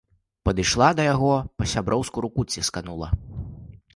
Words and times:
Падышла 0.47 0.87
да 0.99 1.03
яго, 1.07 1.33
па-сяброўску 1.61 2.25
руку 2.27 2.45
цісканула. 2.55 3.13